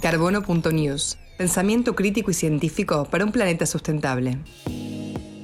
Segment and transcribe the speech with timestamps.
[0.00, 1.18] Carbono.news.
[1.36, 4.38] Pensamiento crítico y científico para un planeta sustentable.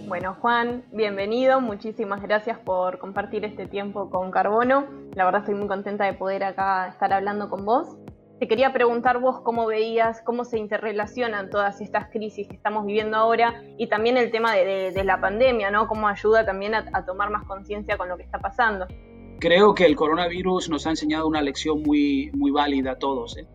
[0.08, 1.60] Bueno, Juan, bienvenido.
[1.60, 4.86] Muchísimas gracias por compartir este tiempo con Carbono.
[5.14, 7.98] La verdad estoy muy contenta de poder acá estar hablando con vos.
[8.40, 13.18] Te quería preguntar vos cómo veías, cómo se interrelacionan todas estas crisis que estamos viviendo
[13.18, 15.86] ahora y también el tema de, la pandemia, ¿no?
[15.86, 18.86] Cómo ayuda también a, tomar más conciencia con lo que está pasando.
[19.38, 23.36] Creo que el coronavirus nos ha enseñado una lección muy, muy válida a todos.
[23.36, 23.46] ¿eh?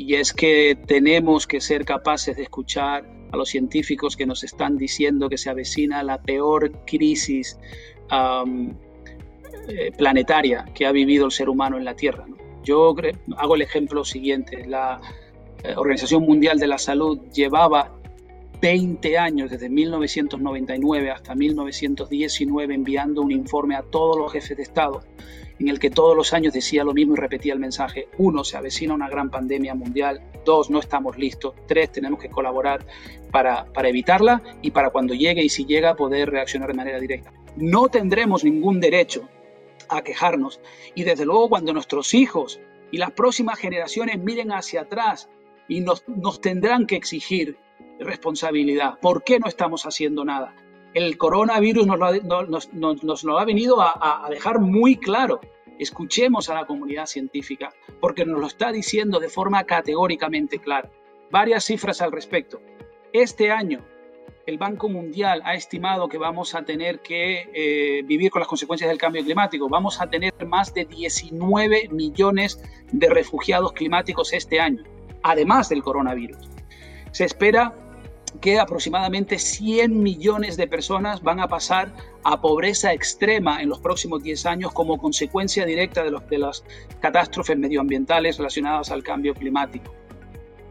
[0.00, 4.78] Y es que tenemos que ser capaces de escuchar a los científicos que nos están
[4.78, 7.58] diciendo que se avecina la peor crisis
[9.68, 12.24] eh, planetaria que ha vivido el ser humano en la Tierra.
[12.64, 12.94] Yo
[13.36, 14.66] hago el ejemplo siguiente.
[14.66, 15.02] La
[15.62, 17.94] eh, Organización Mundial de la Salud llevaba
[18.62, 25.02] 20 años, desde 1999 hasta 1919, enviando un informe a todos los jefes de Estado
[25.60, 28.08] en el que todos los años decía lo mismo y repetía el mensaje.
[28.16, 30.22] Uno, se avecina una gran pandemia mundial.
[30.44, 31.54] Dos, no estamos listos.
[31.68, 32.86] Tres, tenemos que colaborar
[33.30, 37.32] para, para evitarla y para cuando llegue y si llega poder reaccionar de manera directa.
[37.56, 39.28] No tendremos ningún derecho
[39.90, 40.60] a quejarnos
[40.94, 42.58] y desde luego cuando nuestros hijos
[42.90, 45.28] y las próximas generaciones miren hacia atrás
[45.68, 47.58] y nos, nos tendrán que exigir
[47.98, 48.98] responsabilidad.
[49.00, 50.54] ¿Por qué no estamos haciendo nada?
[50.94, 55.40] El coronavirus nos lo ha, venido a, dejar muy claro.
[55.78, 60.90] Escuchemos a la comunidad científica porque nos lo está diciendo de forma categóricamente clara.
[61.30, 62.60] Varias cifras al respecto.
[63.12, 63.84] Este año,
[64.46, 68.90] el Banco Mundial ha estimado que vamos a tener que eh, vivir con las consecuencias
[68.90, 69.68] del cambio climático.
[69.68, 74.82] Vamos a tener más de 19 millones de refugiados climáticos este año,
[75.22, 76.50] además del coronavirus.
[77.12, 77.74] Se espera
[78.40, 81.92] que aproximadamente 100 millones de personas van a pasar
[82.22, 86.64] a pobreza extrema en los próximos 10 años como consecuencia directa de, de las
[87.00, 89.94] catástrofes medioambientales relacionadas al cambio climático.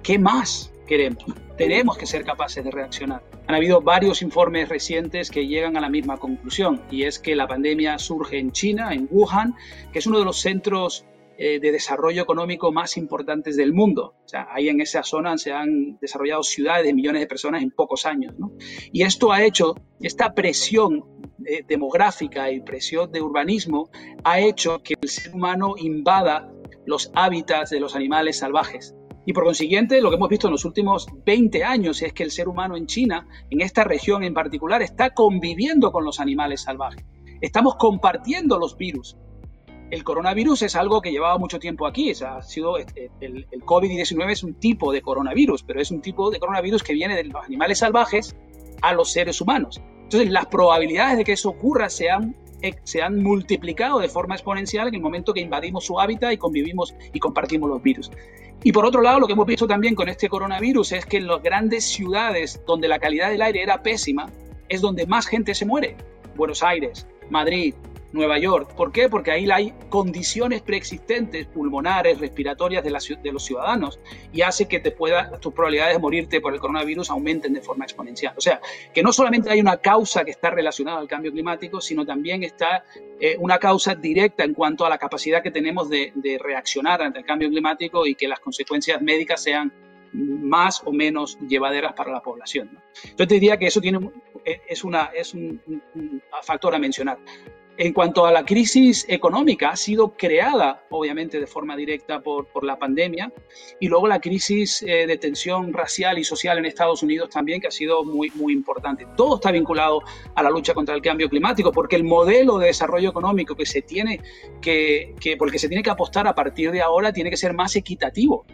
[0.03, 1.25] ¿Qué más queremos?
[1.57, 3.21] Tenemos que ser capaces de reaccionar.
[3.47, 7.47] Han habido varios informes recientes que llegan a la misma conclusión y es que la
[7.47, 9.55] pandemia surge en China, en Wuhan,
[9.91, 11.05] que es uno de los centros
[11.41, 14.15] eh, de desarrollo económico más importantes del mundo.
[14.25, 17.71] O sea, ahí en esa zona se han desarrollado ciudades de millones de personas en
[17.71, 18.33] pocos años.
[18.37, 18.51] ¿no?
[18.91, 21.05] Y esto ha hecho, esta presión
[21.45, 23.89] eh, demográfica y presión de urbanismo
[24.25, 26.51] ha hecho que el ser humano invada
[26.85, 28.93] los hábitats de los animales salvajes.
[29.25, 32.31] Y por consiguiente, lo que hemos visto en los últimos 20 años es que el
[32.31, 37.05] ser humano en China, en esta región en particular, está conviviendo con los animales salvajes.
[37.39, 39.15] Estamos compartiendo los virus
[39.91, 42.11] el coronavirus es algo que llevaba mucho tiempo aquí.
[42.11, 46.29] ha sido, este, el, el COVID-19 es un tipo de coronavirus, pero es un tipo
[46.29, 48.35] de coronavirus que viene de los animales salvajes
[48.81, 49.81] a los seres humanos.
[50.03, 54.35] Entonces, las probabilidades de que eso ocurra se han, eh, se han multiplicado de forma
[54.35, 58.11] exponencial en el momento que invadimos su hábitat y convivimos y compartimos los virus.
[58.63, 61.27] Y por otro lado, lo que hemos visto también con este coronavirus es que en
[61.27, 64.29] las grandes ciudades donde la calidad del aire era pésima,
[64.67, 65.95] es donde más gente se muere.
[66.35, 67.73] Buenos Aires, Madrid,
[68.11, 68.73] Nueva York.
[68.75, 69.07] ¿Por qué?
[69.07, 73.99] Porque ahí hay condiciones preexistentes pulmonares, respiratorias de, de los ciudadanos
[74.33, 77.85] y hace que te pueda, tus probabilidades de morirte por el coronavirus aumenten de forma
[77.85, 78.33] exponencial.
[78.37, 78.61] O sea,
[78.93, 82.83] que no solamente hay una causa que está relacionada al cambio climático, sino también está
[83.19, 87.25] eh, una causa directa en cuanto a la capacidad que tenemos de, reaccionar ante el
[87.25, 89.71] cambio climático y que las consecuencias médicas sean
[90.13, 92.69] más o menos llevaderas para la población.
[93.03, 93.99] Entonces diría que eso tiene,
[94.43, 95.61] es, una, es un
[96.41, 97.19] factor a mencionar.
[97.81, 102.77] En cuanto a la crisis económica, ha sido creada obviamente de forma directa por, la
[102.77, 103.31] pandemia
[103.79, 107.67] y luego la crisis eh, de tensión racial y social en Estados Unidos también, que
[107.67, 109.07] ha sido muy, muy importante.
[109.15, 110.01] Todo está vinculado
[110.35, 113.81] a la lucha contra el cambio climático porque el modelo de desarrollo económico que se
[113.81, 114.19] tiene
[114.59, 117.77] que, que, porque se tiene que apostar a partir de ahora tiene que ser más
[117.77, 118.45] equitativo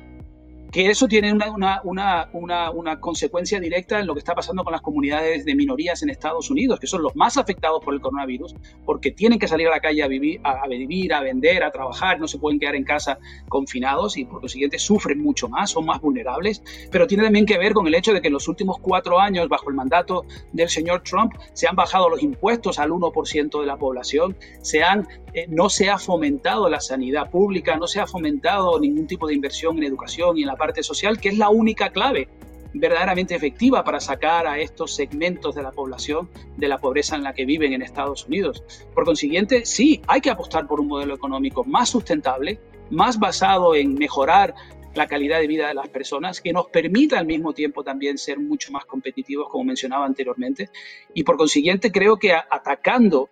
[0.75, 4.73] que eso tiene una, una, una, una, consecuencia directa en lo que está pasando con
[4.73, 8.53] las comunidades de minorías en Estados Unidos, que son los más afectados por el coronavirus,
[8.83, 12.19] porque tienen que salir a la calle a vivir, a, vivir, a vender, a trabajar,
[12.19, 15.85] no se pueden quedar en casa confinados y por lo siguiente sufren mucho más, son
[15.85, 16.61] más vulnerables,
[16.91, 19.47] pero tiene también que ver con el hecho de que en los últimos cuatro años,
[19.47, 23.77] bajo el mandato del señor Trump, se han bajado los impuestos al 1% de la
[23.77, 28.79] población, se han, eh, no se ha fomentado la sanidad pública, no se ha fomentado
[28.79, 31.89] ningún tipo de inversión en educación y en la parte social, que es la única
[31.89, 32.29] clave
[32.73, 37.33] verdaderamente efectiva para sacar a estos segmentos de la población de la pobreza en la
[37.33, 38.63] que viven en Estados Unidos.
[38.93, 43.93] Por consiguiente, sí, hay que apostar por un modelo económico más sustentable, más basado en
[43.95, 44.55] mejorar
[44.93, 48.39] la calidad de vida de las personas, que nos permita al mismo tiempo también ser
[48.39, 50.69] mucho más competitivos, como mencionaba anteriormente.
[51.13, 53.27] Y por consiguiente, creo que atacando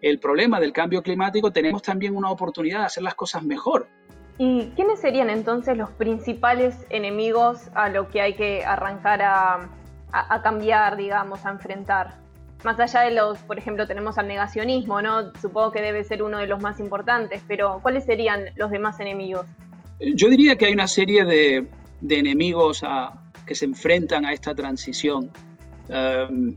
[0.00, 3.88] el problema del cambio climático tenemos también una oportunidad de hacer las cosas mejor
[4.38, 9.68] ¿Y quiénes serían entonces los principales enemigos a lo que hay que arrancar a,
[10.44, 12.14] cambiar, digamos, a enfrentar?
[12.64, 15.34] Más allá de los, por ejemplo, tenemos al negacionismo, ¿no?
[15.40, 19.46] Supongo que debe ser uno de los más importantes, pero ¿cuáles serían los demás enemigos?
[20.00, 21.66] Yo diría que hay una serie de,
[22.08, 22.84] enemigos
[23.44, 25.30] que se enfrentan a esta transición.
[25.88, 26.56] Em,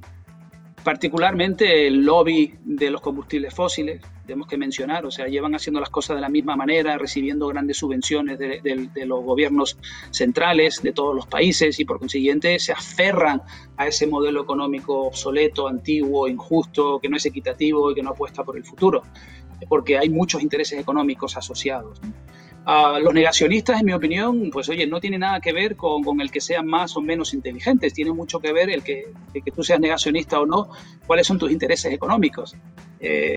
[0.83, 5.89] particularmente el lobby de los combustibles fósiles, tenemos que mencionar, o sea, llevan haciendo las
[5.89, 9.77] cosas de la misma manera, recibiendo grandes subvenciones de, los gobiernos
[10.11, 13.41] centrales de todos los países y por consiguiente se aferran
[13.77, 18.43] a ese modelo económico obsoleto, antiguo, injusto, que no es equitativo y que no apuesta
[18.43, 19.03] por el futuro,
[19.67, 21.99] porque hay muchos intereses económicos asociados.
[22.63, 26.21] A los negacionistas, en mi opinión, pues oye, no tiene nada que ver con, con,
[26.21, 29.63] el que sean más o menos inteligentes, tiene mucho que ver el que, que tú
[29.63, 30.69] seas negacionista o no,
[31.07, 32.55] cuáles son tus intereses económicos.
[32.99, 33.35] Eh,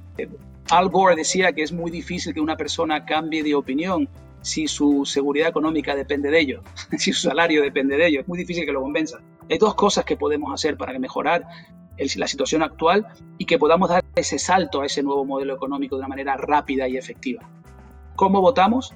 [0.70, 4.08] Al Gore decía que es muy difícil que una persona cambie de opinión
[4.42, 6.62] si su seguridad económica depende de ello,
[6.98, 8.20] si su salario depende de ello.
[8.20, 9.20] Es muy difícil que lo convenza.
[9.50, 11.46] Hay dos cosas que podemos hacer para mejorar
[12.16, 13.06] la situación actual
[13.38, 16.88] y que podamos dar ese salto a ese nuevo modelo económico de una manera rápida
[16.88, 17.48] y efectiva.
[18.16, 18.94] ¿Cómo votamos?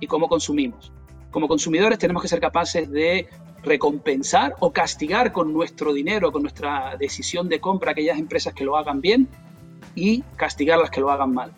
[0.00, 0.92] Y cómo consumimos.
[1.30, 3.28] Como consumidores tenemos que ser capaces de
[3.62, 8.76] recompensar o castigar con nuestro dinero, con nuestra decisión de compra aquellas empresas que lo
[8.76, 9.28] hagan bien
[9.94, 11.52] y castigar las que lo hagan mal.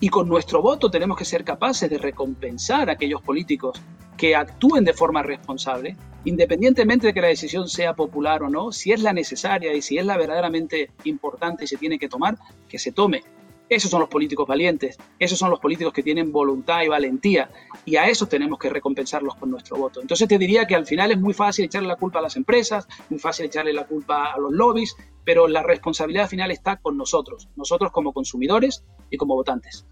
[0.00, 3.80] Y con nuestro voto tenemos que ser capaces de recompensar a aquellos políticos
[4.16, 8.92] que actúen de forma responsable, independientemente de que la decisión sea popular o no, si
[8.92, 12.38] es la necesaria y si es la verdaderamente importante y se tiene que tomar,
[12.68, 13.22] que se tome.
[13.68, 17.50] Esos son los políticos valientes, esos son los políticos que tienen voluntad y valentía
[17.84, 20.00] y a esos tenemos que recompensarlos con nuestro voto.
[20.00, 22.88] Entonces te diría que al final es muy fácil echarle la culpa a las empresas,
[23.10, 27.48] muy fácil echarle la culpa a los lobbies, pero la responsabilidad final está con nosotros,
[27.56, 29.86] nosotros como consumidores y como votantes.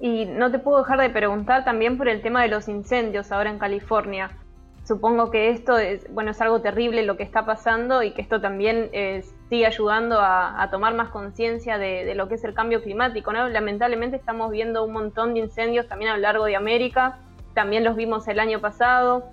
[0.00, 3.50] Y no te puedo dejar de preguntar también por el tema de los incendios ahora
[3.50, 4.38] en California
[4.84, 8.40] supongo que esto es, bueno, es algo terrible lo que está pasando y que esto
[8.40, 13.34] también eh, sigue ayudando a, tomar más conciencia de, lo que es el cambio climático.
[13.34, 13.50] ¿no?
[13.50, 17.18] Lamentablemente estamos viendo un montón de incendios también a lo largo de América,
[17.52, 19.28] también los vimos el año pasado,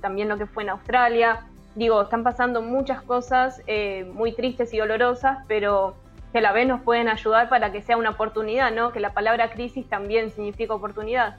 [0.00, 1.40] también lo que fue en Australia.
[1.74, 5.94] Digo, están pasando muchas cosas eh, muy tristes y dolorosas, pero
[6.32, 8.92] que a la vez nos pueden ayudar para que sea una oportunidad, ¿no?
[8.92, 11.36] Que la palabra crisis también significa oportunidad.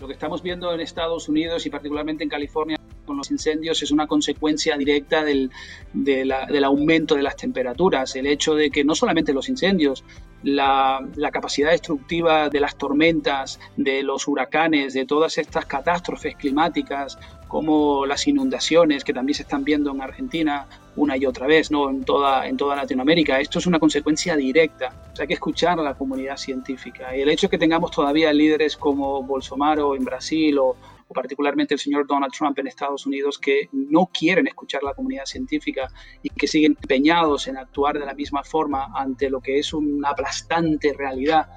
[0.00, 2.76] Lo que estamos viendo en Estados Unidos y particularmente en California
[3.16, 5.50] los incendios es una consecuencia directa del,
[5.92, 8.16] del aumento de las temperaturas.
[8.16, 10.04] El hecho de que no solamente los incendios,
[10.42, 17.18] la, capacidad destructiva de las tormentas, de los huracanes, de todas estas catástrofes climáticas,
[17.48, 20.66] como las inundaciones que también se están viendo en Argentina
[20.96, 21.90] una y otra vez, ¿no?
[21.90, 23.40] en, toda, en toda Latinoamérica.
[23.40, 24.94] Esto es una consecuencia directa.
[25.16, 27.14] O hay que escuchar a la comunidad científica.
[27.16, 30.76] Y el hecho de que tengamos todavía líderes como Bolsonaro en Brasil o,
[31.12, 35.88] particularmente el señor Donald Trump en Estados Unidos, que no quieren escuchar la comunidad científica
[36.22, 40.10] y que siguen empeñados en actuar de la misma forma ante lo que es una
[40.10, 41.48] aplastante realidad.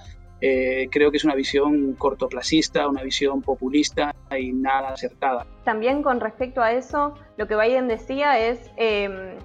[0.41, 5.47] Eh, creo que es una visión cortoplacista, una visión populista y nada acertada.
[5.63, 9.37] También con respecto a eso, lo que Biden decía es eh,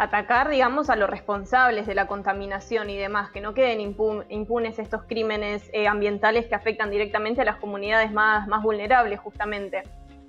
[0.00, 5.02] atacar, digamos, a los responsables de la contaminación y demás, que no queden impunes estos
[5.02, 9.82] crímenes eh, ambientales que afectan directamente a las comunidades más, más vulnerables, justamente.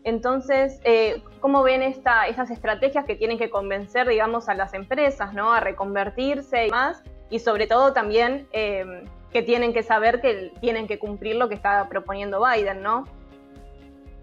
[0.04, 5.34] Entonces, eh, ¿cómo ven esta, esas estrategias que tienen que convencer, digamos, a las empresas,
[5.34, 5.54] ¿no?
[5.54, 10.86] A reconvertirse y más, y sobre todo también eh, que tienen que saber que tienen
[10.86, 13.06] que cumplir lo que está proponiendo Biden, ¿no?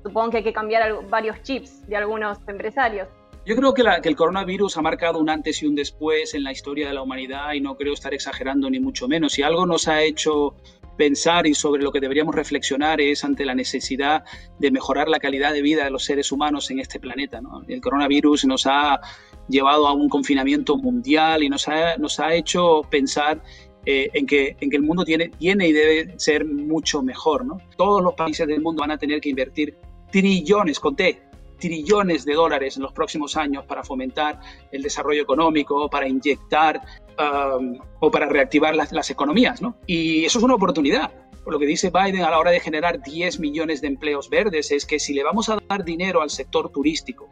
[0.02, 3.08] Supongo que hay que cambiar varios chips de algunos empresarios.
[3.48, 6.88] Yo creo que, el coronavirus ha marcado un antes y un después en la historia
[6.88, 9.32] de la humanidad y no creo estar exagerando ni mucho menos.
[9.32, 10.54] Si algo nos ha hecho
[10.98, 14.22] pensar y sobre lo que deberíamos reflexionar es ante la necesidad
[14.58, 17.40] de mejorar la calidad de vida de los seres humanos en este planeta.
[17.68, 19.00] El coronavirus nos ha
[19.48, 23.42] llevado a un confinamiento mundial y nos ha, hecho pensar
[23.86, 27.46] eh, en, que, el mundo tiene, y debe ser mucho mejor.
[27.78, 29.74] Todos los países del mundo van a tener que invertir
[30.12, 31.27] trillones, conté,
[31.58, 34.40] trillones de dólares en los próximos años para fomentar
[34.72, 36.80] el desarrollo económico, para inyectar
[37.18, 39.60] um, o para reactivar las, las economías.
[39.60, 39.76] ¿no?
[39.86, 41.12] Y eso es una oportunidad.
[41.44, 44.70] Por lo que dice Biden a la hora de generar 10 millones de empleos verdes
[44.70, 47.28] es que si le vamos a dar dinero al sector turístico,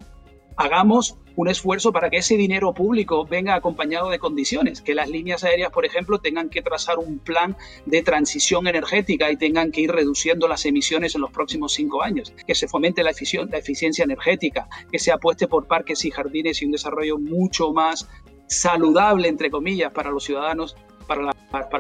[0.57, 5.45] hagamos un esfuerzo para que ese dinero público venga acompañado de condiciones, que las líneas
[5.45, 9.93] aéreas, por ejemplo, tengan que trazar un plan de transición energética y tengan que ir
[9.93, 14.99] reduciendo las emisiones en los próximos cinco años, que se fomente la, eficiencia energética, que
[14.99, 18.09] se apueste por parques y jardines y un desarrollo mucho más
[18.49, 21.33] saludable, entre comillas, para los ciudadanos para,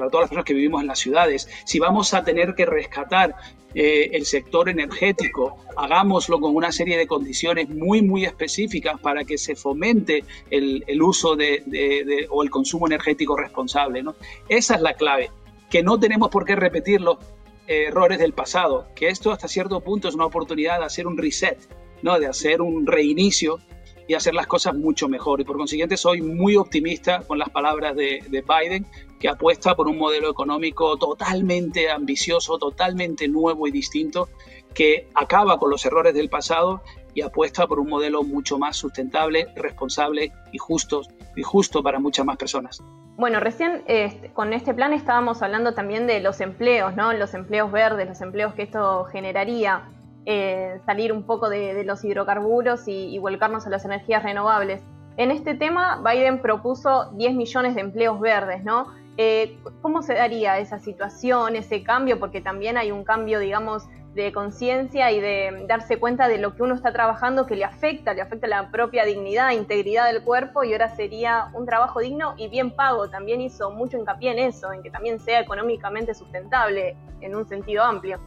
[0.08, 3.34] todas las personas que vivimos en las ciudades, si vamos a tener que rescatar
[3.78, 9.36] eh, el sector energético, hagámoslo con una serie de condiciones muy, muy específicas para que
[9.36, 14.02] se fomente el, el uso de, de, o el consumo energético responsable.
[14.02, 14.14] ¿no?
[14.48, 15.30] Esa es la clave,
[15.68, 17.18] que no tenemos por qué repetir los
[17.66, 21.58] errores del pasado, que esto hasta cierto punto es una oportunidad de hacer un reset,
[22.00, 22.18] ¿no?
[22.18, 23.58] de hacer un reinicio
[24.08, 25.40] y hacer las cosas mucho mejor.
[25.40, 28.86] Y por consiguiente soy muy optimista con las palabras de, Biden,
[29.18, 34.28] que apuesta por un modelo económico totalmente ambicioso, totalmente nuevo y distinto,
[34.74, 36.82] que acaba con los errores del pasado
[37.14, 41.00] y apuesta por un modelo mucho más sustentable, responsable y justo,
[41.34, 42.82] y justo para muchas más personas.
[43.16, 47.14] Bueno, recién este, con este plan estábamos hablando también de los empleos, ¿no?
[47.14, 49.88] Los empleos verdes, los empleos que esto generaría.
[50.28, 54.82] Eh, salir un poco de, los hidrocarburos y, volcarnos a las energías renovables.
[55.16, 58.88] En este tema, Biden propuso 10 millones de empleos verdes, ¿no?
[59.18, 62.18] Eh, ¿Cómo se daría esa situación, ese cambio?
[62.18, 66.62] Porque también hay un cambio, digamos, de conciencia y de darse cuenta de lo que
[66.64, 70.72] uno está trabajando que le afecta, le afecta la propia dignidad, integridad del cuerpo y
[70.72, 73.08] ahora sería un trabajo digno y bien pago.
[73.08, 77.84] También hizo mucho hincapié en eso, en que también sea económicamente sustentable en un sentido
[77.84, 78.18] amplio.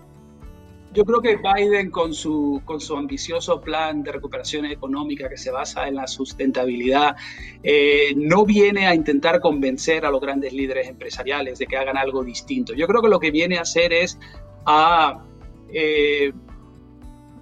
[0.91, 5.51] Yo creo que Biden con su, con su ambicioso plan de recuperación económica que se
[5.51, 7.15] basa en la sustentabilidad,
[7.61, 12.23] eh, no viene a intentar convencer a los grandes líderes empresariales de que hagan algo
[12.23, 12.73] distinto.
[12.73, 14.17] Yo creo que lo que viene a hacer es
[14.65, 15.23] a
[15.71, 16.33] eh,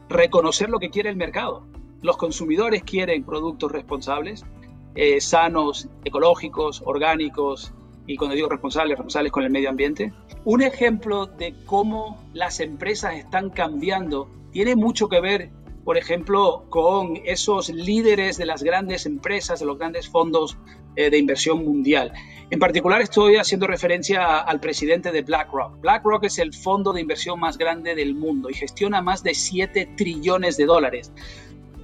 [0.10, 1.66] reconocer lo que quiere el mercado.
[2.02, 4.46] Los consumidores quieren productos responsables,
[4.96, 7.74] eh, sanos, ecológicos, orgánicos,
[8.08, 10.14] y cuando digo responsables, responsables con el medio ambiente.
[10.46, 15.52] Un ejemplo de cómo las empresas están cambiando tiene mucho que ver,
[15.84, 20.58] por ejemplo, con esos líderes de las grandes empresas, de los grandes fondos
[20.96, 22.14] eh, de inversión mundial.
[22.50, 25.82] En particular estoy haciendo referencia al presidente de BlackRock.
[25.82, 29.96] BlackRock es el fondo de inversión más grande del mundo y gestiona más de 7
[29.98, 31.12] trillones de dólares.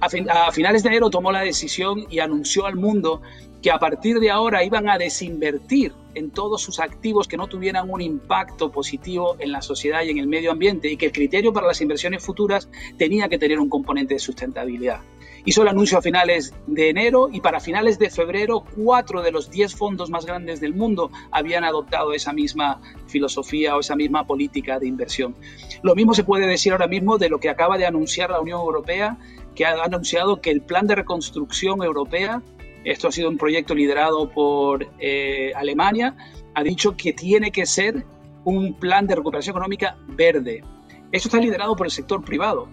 [0.00, 3.22] A, finales de enero tomó la decisión y anunció al mundo
[3.62, 7.90] que a partir de ahora iban a desinvertir en todos sus activos que no tuvieran
[7.90, 11.52] un impacto positivo en la sociedad y en el medio ambiente y que el criterio
[11.52, 15.00] para las inversiones futuras tenía que tener un componente de sustentabilidad.
[15.46, 19.50] Hizo el anuncio a finales de enero y para finales de febrero cuatro de los
[19.50, 24.78] diez fondos más grandes del mundo habían adoptado esa misma filosofía o esa misma política
[24.78, 25.36] de inversión.
[25.82, 28.60] Lo mismo se puede decir ahora mismo de lo que acaba de anunciar la Unión
[28.60, 29.18] Europea,
[29.54, 32.42] que ha anunciado que el plan de reconstrucción europea
[32.84, 36.14] esto ha sido un proyecto liderado por eh, Alemania,
[36.54, 38.04] ha dicho que tiene que ser
[38.44, 40.62] un plan de recuperación económica verde.
[41.10, 42.68] Eso está liderado por el sector privado,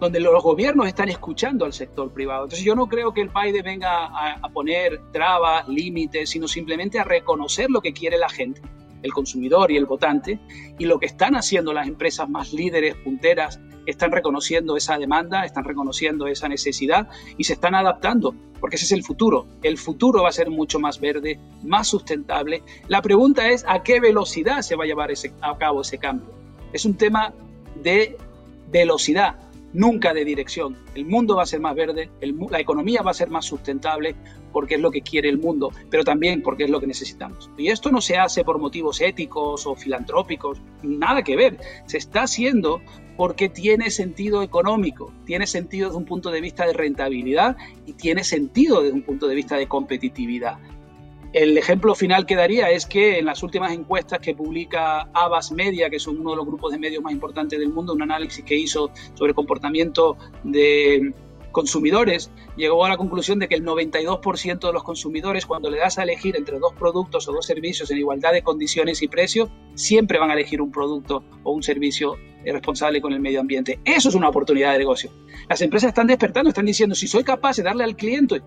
[0.00, 2.44] donde los gobiernos están escuchando al sector privado.
[2.44, 6.98] Entonces yo no creo que el país venga a, a poner trabas, límites, sino simplemente
[6.98, 8.62] a reconocer lo que quiere la gente,
[9.02, 10.40] el consumidor y el votante,
[10.78, 15.64] y lo que están haciendo las empresas más líderes, punteras, están reconociendo esa demanda, están
[15.64, 19.46] reconociendo esa necesidad y se están adaptando, porque ese es el futuro.
[19.62, 22.62] El futuro va a ser mucho más verde, más sustentable.
[22.88, 26.30] La pregunta es a qué velocidad se va a llevar a cabo ese cambio.
[26.72, 27.34] Es un tema
[27.82, 28.16] de
[28.70, 29.36] velocidad,
[29.72, 30.76] nunca de dirección.
[30.94, 32.10] El mundo va a ser más verde,
[32.50, 34.16] la economía va a ser más sustentable
[34.52, 37.50] porque es lo que quiere el mundo, pero también porque es lo que necesitamos.
[37.56, 41.58] Y esto no se hace por motivos éticos o filantrópicos, nada que ver.
[41.86, 42.80] Se está haciendo
[43.16, 48.24] porque tiene sentido económico, tiene sentido desde un punto de vista de rentabilidad y tiene
[48.24, 50.58] sentido desde un punto de vista de competitividad.
[51.32, 55.88] El ejemplo final que daría es que en las últimas encuestas que publica Abbas Media,
[55.88, 58.56] que es uno de los grupos de medios más importantes del mundo, un análisis que
[58.56, 61.14] hizo sobre comportamiento de
[61.52, 65.98] consumidores, llegó a la conclusión de que el 92% de los consumidores, cuando le das
[65.98, 70.18] a elegir entre dos productos o dos servicios en igualdad de condiciones y precios, siempre
[70.18, 73.78] van a elegir un producto o un servicio responsable con el medio ambiente.
[73.84, 75.12] Eso es una oportunidad de negocio.
[75.48, 78.42] Las empresas están despertando, están diciendo, si soy capaz de darle al cliente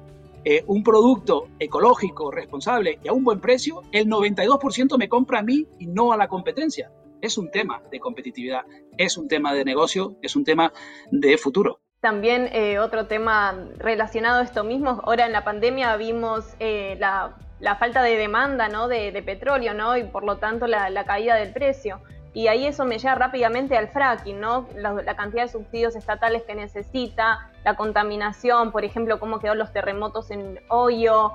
[0.46, 5.44] eh, un producto ecológico, responsable y a un buen precio, el 92% me compra a
[5.44, 6.92] mí y no a la competencia.
[7.22, 8.64] Es un tema de competitividad,
[8.98, 10.74] es un tema de negocio, es un tema
[11.12, 11.80] de futuro.
[12.02, 17.38] También eh, otro tema relacionado a esto mismo, ahora en la pandemia vimos eh, la,
[17.80, 18.90] falta de demanda ¿no?
[18.90, 19.96] de, petróleo ¿no?
[19.96, 22.02] y por lo tanto la caída del precio.
[22.36, 24.68] Y ahí eso me lleva rápidamente al fracking, ¿no?
[24.76, 30.32] La, cantidad de subsidios estatales que necesita, la contaminación, por ejemplo, cómo quedaron los terremotos
[30.32, 31.34] en Ohio,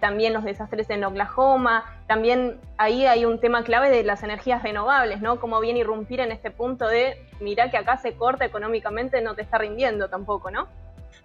[0.00, 1.84] también los desastres en Oklahoma.
[2.08, 5.38] También ahí hay un tema clave de las energías renovables, ¿no?
[5.38, 9.42] Cómo viene irrumpir en este punto de, mira que acá se corta económicamente, no te
[9.42, 10.66] está rindiendo tampoco, ¿no?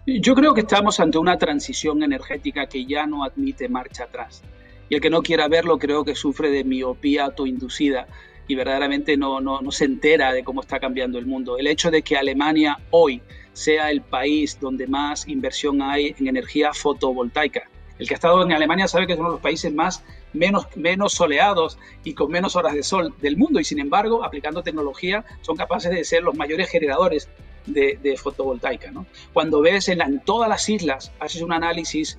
[0.06, 4.42] Yo creo que estamos ante una transición energética que ya no admite marcha atrás.
[4.88, 8.08] y el que no quiera verlo creo que sufre de miopía autoinducida
[8.50, 11.56] y verdaderamente no, no, no se entera de cómo está cambiando el mundo.
[11.56, 16.72] El hecho de que Alemania hoy sea el país donde más inversión hay en energía
[16.72, 17.70] fotovoltaica.
[18.00, 20.02] El que ha estado en Alemania sabe que es uno de los países más
[20.32, 24.64] menos, menos soleados y con menos horas de sol del mundo y sin embargo, aplicando
[24.64, 27.28] tecnología, son capaces de ser los mayores generadores
[27.66, 28.92] de, fotovoltaica.
[29.32, 32.18] Cuando ves en, en todas las islas, haces un análisis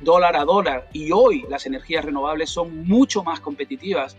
[0.00, 4.16] dólar a dólar y hoy las energías renovables son mucho más competitivas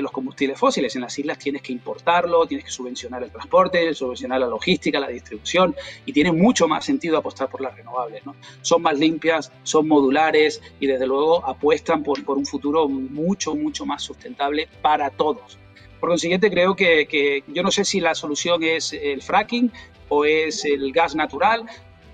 [0.00, 0.94] los combustibles fósiles.
[0.96, 5.08] En las islas tienes que importarlo, tienes que subvencionar el transporte, subvencionar la logística, la
[5.08, 5.74] distribución,
[6.06, 8.24] y tiene mucho más sentido apostar por las renovables.
[8.26, 8.34] ¿no?
[8.62, 13.86] Son más limpias, son modulares y desde luego apuestan por, por un futuro mucho, mucho
[13.86, 15.58] más sustentable para todos.
[16.00, 19.70] Por consiguiente, creo que, que yo no sé si la solución es el fracking
[20.08, 21.66] o es el gas natural,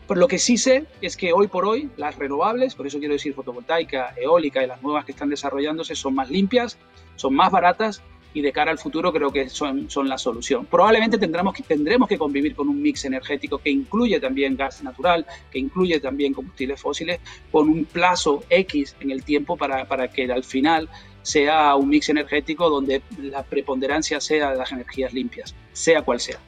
[0.06, 3.14] pero lo que sí sé es que hoy por hoy las renovables, por eso quiero
[3.14, 6.78] decir fotovoltaica, eólica y las nuevas que están desarrollándose, son más limpias,
[7.16, 8.02] son más baratas
[8.36, 10.66] y de cara al futuro creo que son, son la solución.
[10.66, 15.26] Probablemente tendremos que, tendremos que convivir con un mix energético que incluye también gas natural,
[15.50, 17.18] que incluye también combustibles fósiles,
[17.50, 20.88] con un plazo X en el tiempo para, para que al final
[21.22, 26.38] sea un mix energético donde la preponderancia sea de las energías limpias, sea cual sea.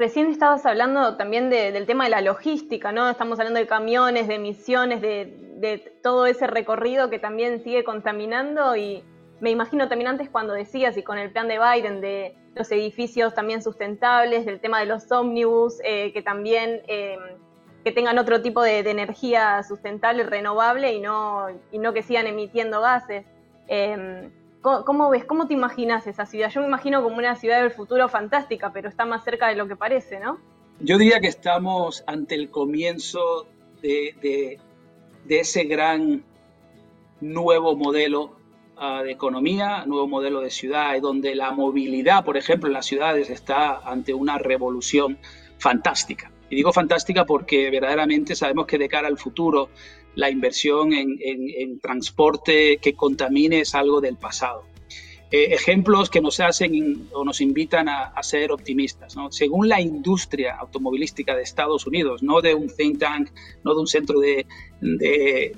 [0.00, 3.10] Recién estabas hablando también de, del tema de la logística, ¿no?
[3.10, 5.26] Estamos hablando de camiones, de emisiones, de,
[5.56, 9.04] de todo ese recorrido que también sigue contaminando y,
[9.40, 13.34] me imagino también antes cuando decías y con el plan de Biden de los edificios
[13.34, 17.18] también sustentables, del tema de los ómnibus, eh, que también eh,
[17.84, 22.80] que tengan otro tipo de, energía sustentable, renovable y no, y no que sigan emitiendo
[22.80, 23.26] gases.
[23.68, 24.30] Eh,
[24.60, 26.50] ¿cómo, ¿cómo, ves, cómo te imaginas esa ciudad?
[26.50, 29.68] Yo me imagino como una ciudad del futuro fantástica, pero está más cerca de lo
[29.68, 30.38] que parece, ¿no?
[30.80, 33.46] Yo diría que estamos ante el comienzo
[33.82, 34.58] de, de,
[35.26, 36.24] de ese gran
[37.20, 38.40] nuevo modelo
[39.04, 43.76] de economía, nuevo modelo de ciudad, donde la movilidad, por ejemplo, en las ciudades está
[43.78, 45.18] ante una revolución
[45.58, 46.32] fantástica.
[46.48, 49.68] Y digo fantástica porque verdaderamente sabemos que de cara al futuro
[50.14, 54.64] la inversión en, transporte que contamine es algo del pasado
[55.32, 59.14] eh, ejemplos que nos hacen o nos invitan a, ser optimistas.
[59.30, 63.30] Según la industria automovilística de Estados Unidos, no de un think tank,
[63.62, 64.44] no de un centro de,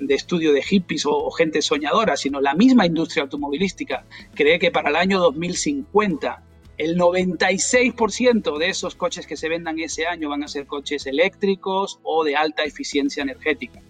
[0.09, 4.95] estudio de hippies o, gente soñadora, sino la misma industria automovilística cree que para el
[4.95, 6.43] año 2050
[6.77, 11.99] el 96% de esos coches que se vendan ese año van a ser coches eléctricos
[12.03, 13.81] o de alta eficiencia energética.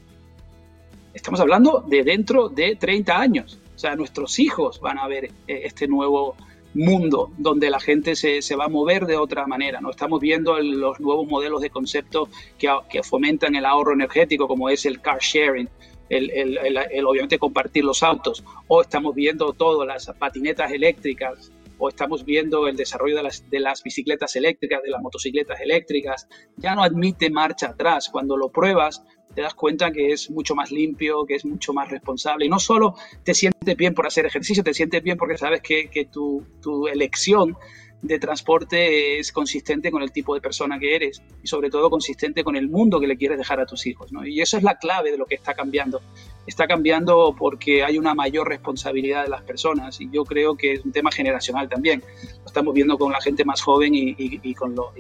[1.13, 3.60] Estamos hablando de dentro de 30 años.
[3.76, 6.36] O sea, nuestros hijos van a ver eh, este nuevo
[6.73, 9.80] mundo donde la gente se, se, va a mover de otra manera.
[9.80, 9.91] ¿no?
[9.91, 14.69] Estamos viendo el, los nuevos modelos de concepto que, que, fomentan el ahorro energético, como
[14.69, 15.69] es el car sharing,
[16.10, 16.58] el, el,
[16.91, 22.67] el, obviamente compartir los autos, o estamos viendo todas las patinetas eléctricas, o estamos viendo
[22.67, 26.28] el desarrollo de las, de las bicicletas eléctricas, de las motocicletas eléctricas.
[26.58, 28.10] Ya no admite marcha atrás.
[28.10, 31.89] Cuando lo pruebas, te das cuenta que es mucho más limpio, que es mucho más
[31.89, 32.46] responsable.
[32.46, 36.08] Y no solo te sientes bien por hacer ejercicio, te sientes bien porque sabes que,
[36.12, 36.46] tu,
[36.88, 37.56] elección
[38.02, 42.43] de transporte es consistente con el tipo de persona que eres y sobre todo consistente
[42.43, 44.12] con el mundo que le quieres dejar a tus hijos.
[44.12, 44.26] ¿no?
[44.26, 46.02] Y eso es la clave de lo que está cambiando.
[46.46, 50.84] Está cambiando porque hay una mayor responsabilidad de las personas y yo creo que es
[50.84, 52.04] un tema generacional también.
[52.39, 54.93] Lo estamos viendo con la gente más joven y, con los,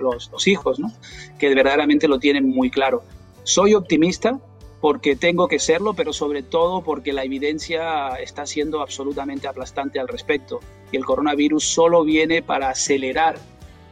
[0.00, 0.92] los, hijos, ¿no?
[1.40, 3.02] que verdaderamente lo tienen muy claro.
[3.48, 4.38] Soy optimista
[4.82, 10.06] porque tengo que serlo, pero sobre todo porque la evidencia está siendo absolutamente aplastante al
[10.06, 10.60] respecto.
[10.92, 13.38] Y el coronavirus solo viene para acelerar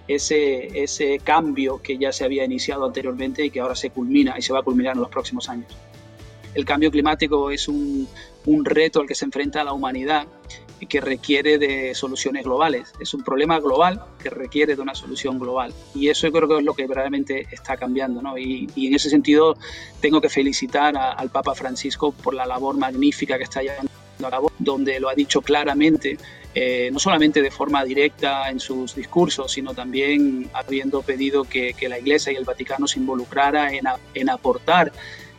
[0.08, 4.42] ese, ese cambio que ya se había iniciado anteriormente y que ahora se culmina y
[4.42, 5.74] se va a culminar en los próximos años.
[6.56, 8.08] El cambio climático es un,
[8.64, 10.26] reto al que se enfrenta la humanidad
[10.88, 12.94] que requiere de soluciones globales.
[12.98, 15.74] Es un problema global que requiere de una solución global.
[15.94, 18.22] Y eso creo que es lo que verdaderamente está cambiando.
[18.22, 18.38] ¿no?
[18.38, 19.58] Y, y, en ese sentido
[20.00, 23.90] tengo que felicitar al Papa Francisco por la labor magnífica que está llevando
[24.24, 26.16] a cabo, donde lo ha dicho claramente,
[26.54, 31.98] eh, no solamente de forma directa en sus discursos, sino también habiendo pedido que, la
[31.98, 33.68] Iglesia y el Vaticano se involucrara
[34.14, 34.90] en aportar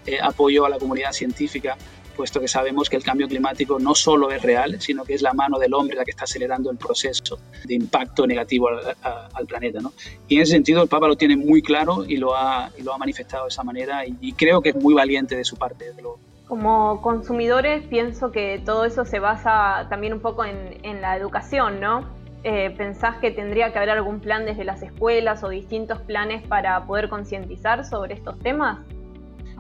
[0.08, 1.78] eh, apoyo a la comunidad científica
[2.18, 5.34] puesto que sabemos que el cambio climático no solo es real, sino que es la
[5.34, 9.80] mano del hombre la que está acelerando el proceso de impacto negativo al, planeta.
[9.80, 9.94] ¿no?
[10.28, 12.94] Y en ese sentido el Papa lo tiene muy claro y lo ha, y lo
[12.94, 15.94] ha manifestado de esa manera y, creo que es muy valiente de su parte.
[16.48, 21.80] Como consumidores pienso que todo eso se basa también un poco en, en la educación,
[21.80, 22.18] ¿no?
[22.44, 26.86] Eh, ¿Pensás que tendría que haber algún plan desde las escuelas o distintos planes para
[26.86, 28.80] poder concientizar sobre estos temas?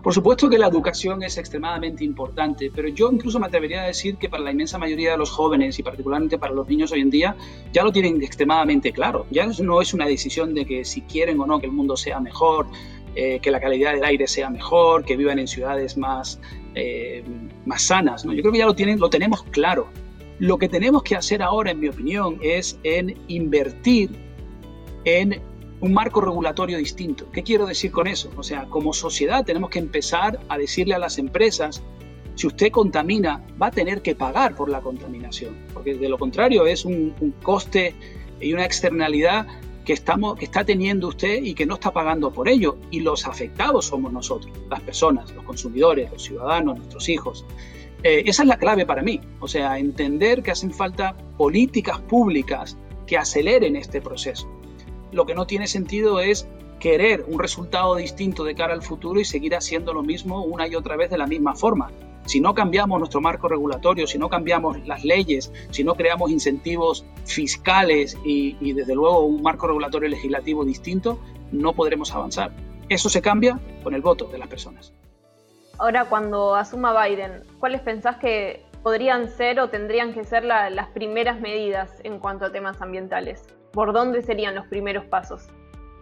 [0.04, 4.18] Por supuesto que la educación es extremadamente importante, pero yo incluso me atrevería a decir
[4.18, 7.10] que para la inmensa mayoría de los jóvenes y particularmente para los niños hoy en
[7.10, 7.36] día
[7.74, 9.26] ya lo tienen extremadamente claro.
[9.32, 12.20] Ya no es una decisión de que si quieren o no que el mundo sea
[12.20, 12.68] mejor,
[13.16, 16.40] eh, que la calidad del aire sea mejor, que vivan en ciudades más,
[16.76, 17.24] eh,
[17.66, 18.24] más sanas.
[18.24, 18.34] ¿no?
[18.34, 19.88] Yo creo que ya lo, tienen, lo tenemos claro.
[20.38, 24.12] Lo que tenemos que hacer ahora, en mi opinión, es en invertir
[25.04, 25.42] en
[25.80, 27.30] un marco regulatorio distinto.
[27.32, 28.30] ¿Qué quiero decir con eso?
[28.36, 31.84] O sea, como sociedad tenemos que empezar a decirle a las empresas,
[32.36, 36.66] si usted contamina, va a tener que pagar por la contaminación, porque de lo contrario
[36.66, 37.96] es un, coste
[38.40, 39.48] y una externalidad
[39.86, 42.78] que, estamos, que está teniendo usted y que no está pagando por ello.
[42.92, 47.46] Y los afectados somos nosotros, las personas, los consumidores, los ciudadanos, nuestros hijos.
[48.04, 52.78] Eh, esa es la clave para mí, o sea, entender que hacen falta políticas públicas
[53.08, 54.57] que aceleren este proceso
[55.12, 56.48] lo que no tiene sentido es
[56.80, 60.76] querer un resultado distinto de cara al futuro y seguir haciendo lo mismo una y
[60.76, 61.92] otra vez de la misma forma.
[62.26, 67.06] Si no cambiamos nuestro marco regulatorio, si no cambiamos las leyes, si no creamos incentivos
[67.26, 71.20] fiscales y, desde luego un marco regulatorio legislativo distinto,
[71.52, 72.52] no podremos avanzar.
[72.90, 74.94] Eso se cambia con el voto de las personas.
[75.78, 81.40] Ahora, cuando asuma Biden, ¿cuáles pensás que podrían ser o tendrían que ser las primeras
[81.40, 83.57] medidas en cuanto a temas ambientales?
[83.78, 85.50] ¿Por dónde serían los primeros pasos?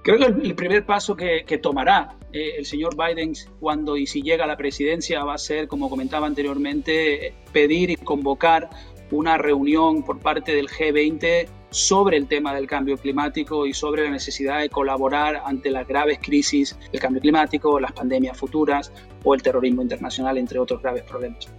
[0.01, 4.45] Creo que el, primer paso que, tomará eh, el señor Biden cuando y si llega
[4.45, 8.69] a la presidencia va a ser, como comentaba anteriormente, pedir y convocar
[9.11, 14.11] una reunión por parte del G20 sobre el tema del cambio climático y sobre la
[14.11, 18.89] necesidad de colaborar ante las graves crisis del cambio climático, las pandemias futuras
[19.25, 21.49] o el terrorismo internacional, entre otros graves problemas.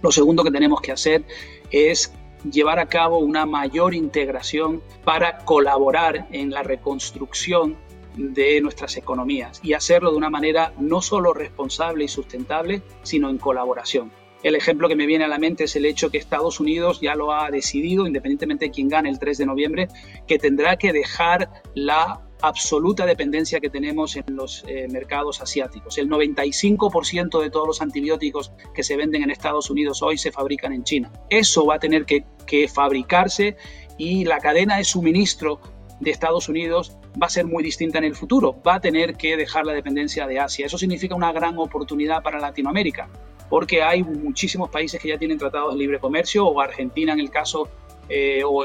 [0.00, 1.24] Lo segundo que tenemos que hacer
[1.70, 2.14] es
[2.50, 7.76] llevar a cabo una mayor integración para colaborar en la reconstrucción
[8.16, 13.38] de nuestras economías y hacerlo de una manera no solo responsable y sustentable, sino en
[13.38, 14.10] colaboración.
[14.42, 17.16] El ejemplo que me viene a la mente es el hecho que Estados Unidos ya
[17.16, 19.88] lo ha decidido, independientemente de quién gane el 3 de noviembre,
[20.28, 25.98] que tendrá que dejar la absoluta dependencia que tenemos en los eh, mercados asiáticos.
[25.98, 30.72] El 95% de todos los antibióticos que se venden en Estados Unidos hoy se fabrican
[30.72, 31.12] en China.
[31.30, 32.24] Eso va a tener que,
[32.72, 33.56] fabricarse
[33.98, 35.60] y la cadena de suministro
[36.00, 38.56] de Estados Unidos va a ser muy distinta en el futuro.
[38.66, 40.64] Va a tener que dejar la dependencia de Asia.
[40.64, 43.10] Eso significa una gran oportunidad para Latinoamérica,
[43.50, 47.30] porque hay muchísimos países que ya tienen tratados de libre comercio, o Argentina en el
[47.30, 47.68] caso,
[48.08, 48.64] eh, o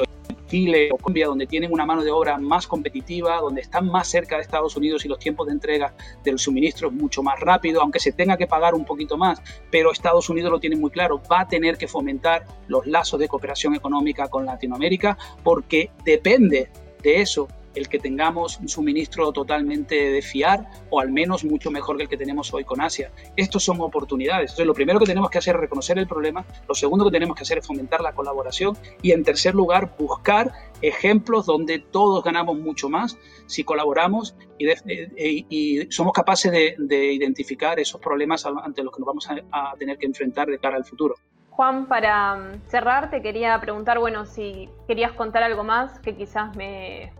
[0.54, 4.36] Chile o Colombia, donde tienen una mano de obra más competitiva, donde están más cerca
[4.36, 8.00] de Estados Unidos y los tiempos de entrega del suministro es mucho más rápido, aunque
[8.00, 11.39] se tenga que pagar un poquito más, pero Estados Unidos lo tiene muy claro, va
[11.39, 16.70] a tener que fomentar los lazos de cooperación económica con Latinoamérica porque depende
[17.02, 21.98] de eso el que tengamos un suministro totalmente de fiar o al menos mucho mejor
[21.98, 23.12] que el que tenemos hoy con Asia.
[23.36, 24.52] Estos son oportunidades.
[24.52, 27.36] Entonces, lo primero que tenemos que hacer es reconocer el problema, lo segundo que tenemos
[27.36, 32.58] que hacer es fomentar la colaboración y en tercer lugar buscar ejemplos donde todos ganamos
[32.58, 39.08] mucho más si colaboramos y, somos capaces de, identificar esos problemas ante los que nos
[39.08, 41.16] vamos a tener que enfrentar de cara al futuro.
[41.56, 47.14] Juan, para cerrar, te quería preguntar, bueno, si querías contar algo más que quizás me,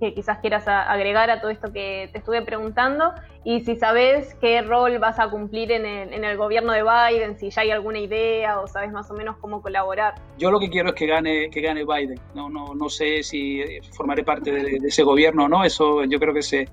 [0.00, 3.12] que quizás quieras agregar a todo esto que te estuve preguntando
[3.44, 7.62] y si sabes qué rol vas a cumplir en el, gobierno de Biden, si ya
[7.62, 10.14] hay alguna idea o sabes más o menos cómo colaborar.
[10.36, 12.20] Yo lo que quiero es que gane, que gane Biden.
[12.34, 15.64] No, no, no sé si formaré parte de, ese gobierno o no.
[15.64, 16.68] Eso yo creo que se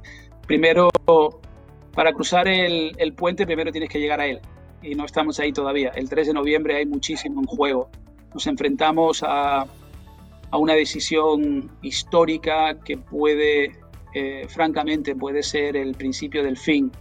[0.48, 0.90] primero
[1.94, 4.42] para cruzar el, el puente primero tienes que llegar a él
[4.82, 5.90] y no estamos ahí todavía.
[5.96, 7.90] El 3 de noviembre hay muchísimo en juego.
[8.34, 9.66] Nos enfrentamos a
[10.54, 13.72] a una decisión histórica que puede,
[14.14, 16.92] eh, francamente, puede ser el principio del fin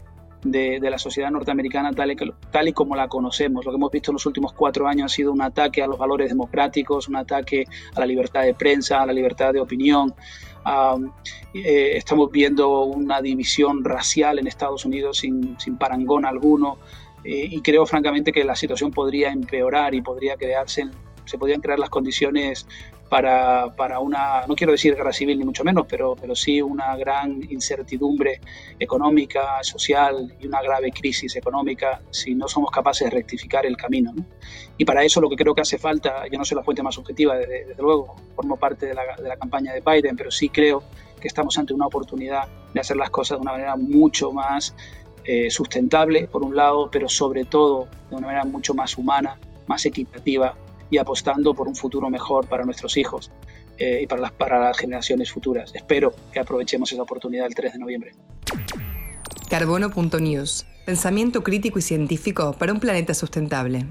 [0.42, 3.66] de, la sociedad norteamericana tal y, como la conocemos.
[3.66, 5.98] Lo que hemos visto en los últimos cuatro años ha sido un ataque a los
[5.98, 10.14] valores democráticos, un ataque a la libertad de prensa, a la libertad de opinión.
[11.52, 16.78] Eh, estamos viendo una división racial en Estados Unidos sin, parangón alguno
[17.22, 20.88] eh, y creo francamente que la situación podría empeorar y podría crearse,
[21.24, 22.66] se podrían crear las condiciones
[23.08, 26.96] para, para, una, no quiero decir guerra civil ni mucho menos, pero, pero sí una
[26.96, 28.40] gran incertidumbre
[28.78, 34.14] económica, social y una grave crisis económica si no somos capaces de rectificar el camino.
[34.78, 36.96] Y para eso lo que creo que hace falta, yo no soy la fuente más
[36.96, 40.82] objetiva, desde, luego, formo parte de la, de la campaña de Biden, pero sí creo
[41.20, 44.74] que estamos ante una oportunidad de hacer las cosas de una manera mucho más
[45.24, 49.84] eh, sustentable, por un lado, pero sobre todo de una manera mucho más humana, más
[49.86, 50.56] equitativa
[50.92, 53.32] y apostando por un futuro mejor para nuestros hijos
[53.78, 55.74] eh, y para las, para las generaciones futuras.
[55.74, 58.12] Espero que aprovechemos esa oportunidad el 3 de noviembre.
[59.48, 60.66] Carbono.news.
[60.84, 63.86] Pensamiento crítico y científico para un planeta sustentable.